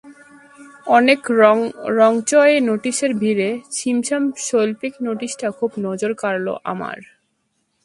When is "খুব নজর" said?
5.51-6.11